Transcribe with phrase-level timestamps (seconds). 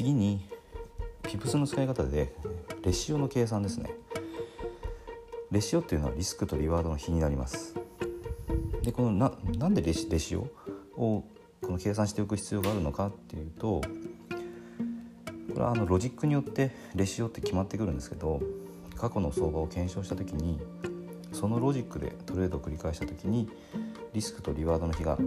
[0.00, 0.40] 次に
[1.22, 2.32] pips の使い方で
[2.82, 3.90] レシオの計算ですね
[5.50, 7.74] レシオっていうのはリスクとリワードの比になります
[8.82, 10.48] でこのななんでレシレシオ
[10.96, 11.22] を
[11.60, 13.86] この計算しておく必要があるのかっていうとこ
[15.56, 18.40] れはあのロジックによってレシオって決まってくるんですけど
[18.96, 20.58] 過去の相場を検証した時に
[21.32, 23.50] そのロジックでトレードを繰り返した時に
[24.14, 25.18] リスクとリワードの比が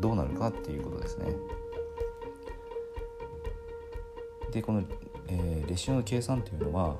[0.00, 1.26] どうなるかっていうことですね。
[4.56, 4.82] でこの、
[5.28, 6.96] えー、レシオの計算というのは、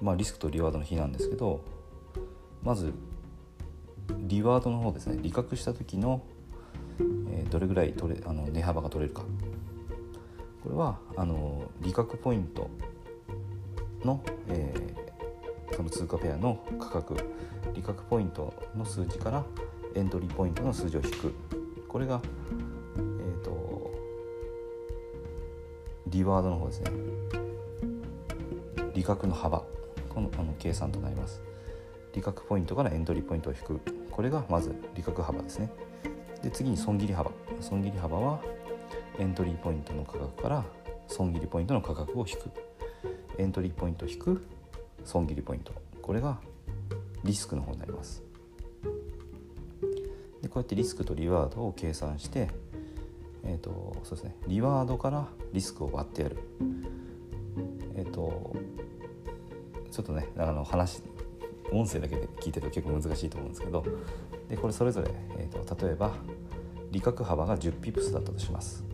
[0.00, 1.60] まあ、リスクとリワードの比なんですけど
[2.62, 2.90] まず
[4.20, 5.18] リワードの方ですね。
[5.20, 6.22] 利確した時の、
[6.98, 9.22] えー、どれぐらい取れあの値幅が取れるか。
[10.62, 12.70] これはあの利確ポイント
[14.04, 17.16] の、えー、その通貨ペアの価格。
[17.74, 19.44] 利確ポイントの数字から
[19.94, 21.34] エントリーポイントの数字を引く。
[21.88, 22.22] これが、
[26.14, 26.92] リワードの方ですね。
[28.94, 29.64] 利確の幅。
[30.08, 31.42] このあの計算となります。
[32.14, 33.80] 利確ポイントからエントリーポイントを引く。
[34.12, 35.72] これがまず利確幅ですね。
[36.40, 37.32] で次に損切り幅。
[37.60, 38.40] 損切り幅は
[39.18, 40.64] エントリーポイントの価格から
[41.08, 42.48] 損切りポイントの価格を引く。
[43.36, 44.46] エントリーポイント引く
[45.04, 45.72] 損切りポイント。
[46.00, 46.38] これが
[47.24, 48.22] リスクの方になります。
[50.40, 52.50] でこうやってリスクとリワードを計算して
[53.46, 56.38] えーとそうですね、リワードからリスクを割ってやる、
[57.94, 58.54] えーと、
[59.90, 61.02] ちょっとねあの話
[61.70, 63.84] 音声だけで聞いてると結構難しいと思うんですけど
[64.48, 66.14] でこれそれぞれ、えーと、例えば
[66.90, 68.84] 利確幅が10ピプスだったとします。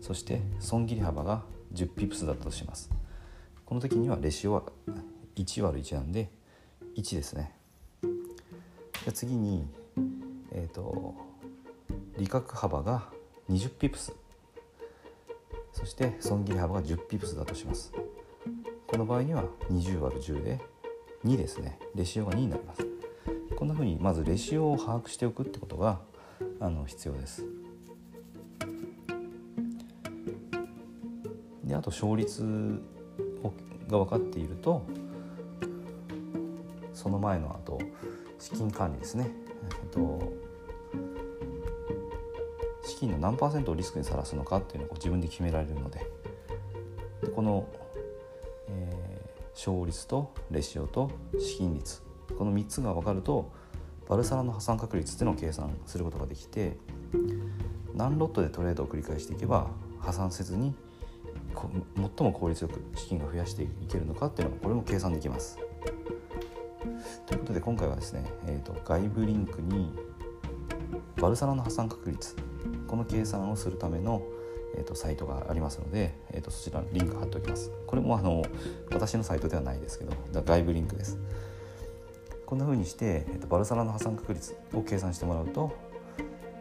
[0.00, 1.42] そして損切り幅が
[1.72, 2.90] 10ピプスだったとします。
[3.64, 4.62] この時にはレシオは
[5.36, 6.30] 1割1なんで
[6.96, 7.54] 1ですね。
[8.02, 9.66] じゃ次に
[10.52, 11.14] えっ、ー、と
[12.18, 13.10] 利確幅が
[13.50, 14.14] 20ピプス。
[15.72, 17.92] そして損切り幅が10ピプスだとします。
[18.86, 20.60] この場合には20割る10で
[21.24, 21.78] 2ですね。
[21.94, 22.86] レシオが2になります。
[23.56, 26.00] こんなふうにまずレシオを把握しておくってことが
[26.60, 27.44] あの必要です。
[31.64, 32.80] であと勝率
[33.88, 34.82] が分かっていると
[36.92, 37.80] その前のあと
[38.38, 39.30] 資金管理ですね、
[39.82, 40.32] えっと、
[43.00, 46.06] 金の何パーセントをリスクにさらすのかっていうのを自分で決められるので
[47.22, 47.66] でこの
[49.58, 51.10] 勝率とレシオと
[51.40, 52.00] 資金率
[52.38, 53.50] この3つが分かると
[54.08, 56.76] バルサラの破産確率っていうのを計算することができて
[57.92, 59.66] 何ロットでトレードを繰り返していけば
[60.00, 60.72] 破産せずに
[61.96, 65.58] 最も効率よく資金が増やしていけるのかっていうのもこれも計算できます。
[67.26, 69.92] ということで今回はですね、えーと、外部リンクに
[71.16, 72.36] バルサラの破産確率
[72.86, 74.22] この計算をするための
[74.74, 78.44] えーと、サイトがありますので、えーと、そちらのリンク貼っておきますこれもあの
[78.90, 81.18] 私のサイトではないですけど外部リンクです
[82.46, 85.72] こんな風にして、えーと、バルサラの破産確率を計算してもらうと,、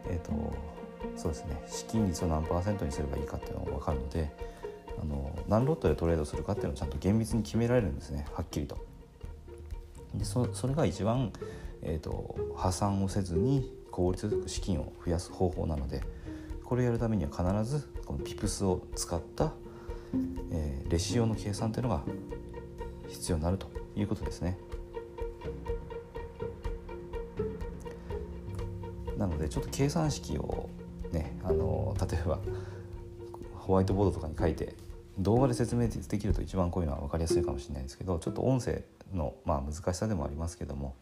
[0.09, 0.53] えー、と
[1.15, 4.31] そうですね資金率を何パーセントにすればいいかっていうのが分かるので
[5.01, 8.77] あの何ロットでトレードするかっていうのをちゃんと厳密に決められるんですねはっきりと。
[10.15, 11.31] でそそれが一番、
[11.83, 16.03] えー、と破産をせずに効率よく資金を増やす方法なので
[16.63, 19.53] これをやるためには必ずこのピプスを使った、
[20.51, 22.03] えー、レシオの計算というのが
[23.07, 23.65] 必要になると
[23.95, 24.59] いうことですね。
[29.17, 30.69] なのでちょっと計算式を
[31.11, 32.37] ねあの例えば
[33.55, 34.75] ホワイトボードとかに書いて
[35.17, 40.95] 動画で説明できると一番こういうのは分かりやすいかもしれないですけどちょっと音声の、まあ、難しさでもありますけども、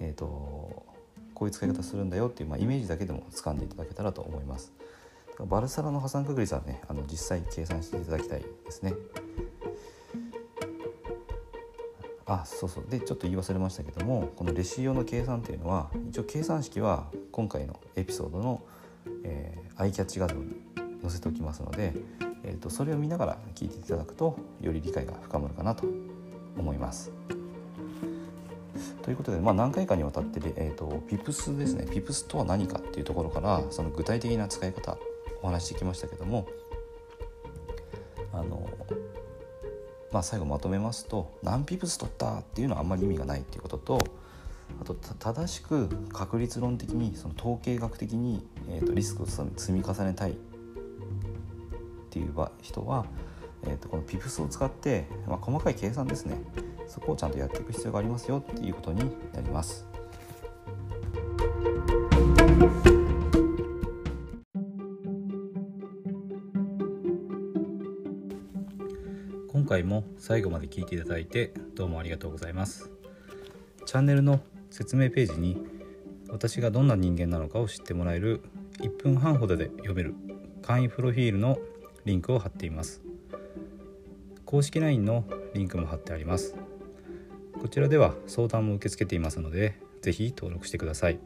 [0.00, 0.95] えーと
[1.36, 4.72] こういう使い方するんだよっていう、まあ、イメージだけでも掴んでいただけたらと思います。
[5.46, 8.94] バルサラの破産確率はねあの実際計算していただきたいですね。
[12.24, 18.62] あそうそうでちょっと言い忘れましたけどもこのレシオの計算っていうのは一応計算式は今回のエピソードの、
[19.22, 20.56] えー、アイキャッチ画像に
[21.02, 21.92] 載せておきますので、
[22.44, 25.84] えーと、それを見ながら聞いていただくとより理解が深まるかなと
[26.56, 27.12] 思います。
[29.06, 31.84] ということで、まあ、何回かにわたって、えーと、と PIPS ですね。
[31.84, 34.98] PIPS とは何かっていうところからその具体的な使い方
[35.42, 36.48] お話してきましたけども
[38.32, 38.68] あの
[40.10, 43.98] まあ最後まとめますと何ピプス取ったっていうのはあんまり意味がないっていうことと
[44.80, 50.34] あと正しく確率論的にその統計学的に、えーと、リスクを積み重ねたいっ
[52.10, 53.06] ていう人は、
[53.66, 56.36] えー、とこの PIPS を使って、まあ、細かい計算ですね。
[56.86, 59.00] そこをちゃんとやっていく必要がありますよっていうことに
[59.32, 59.86] なります。
[69.48, 72.90] 今回も最後まで聞いていただいてどうもありがとうございます。
[73.84, 74.40] チャンネルの
[74.70, 75.56] 説明ページに
[76.28, 78.42] 私がどんな人間なのかを知ってもらえる
[78.80, 80.14] 1分半ほどで読める
[80.62, 81.58] 簡易プロフィールの
[82.04, 83.05] リンクを貼っています。
[84.46, 86.54] 公式 LINE のリンクも貼ってあります。
[87.60, 91.18] こちらでは相談も受け付けていますので是非登録してください。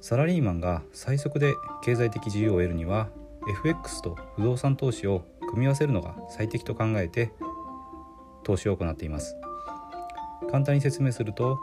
[0.00, 3.08] サラリーマンが最速で経済的自由を得るには
[3.48, 7.32] FX と不動産投資を組み合わせるのが最適と考えて
[8.44, 9.34] 投資を行っています。
[10.52, 11.58] 簡単に説明すると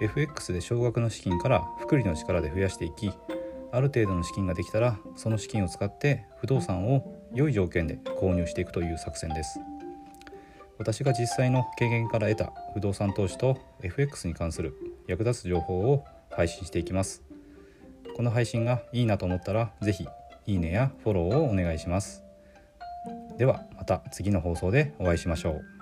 [0.00, 3.12] FX で少額の資金から複利の力で増やしていき
[3.70, 9.60] ある程度の資金ができたらその資金を使って不動産を良い条件で購入していくという作戦です。
[10.78, 14.74] 私が実際の経験から得た不動産投資と FX に関する
[15.06, 17.22] 役立つ情報を配信していきます。
[18.16, 20.08] この配信がいいなと思ったら是非
[20.46, 22.22] いいねやフォローをお願いします。
[23.38, 25.81] ではまた次の放送でお会いしましょう。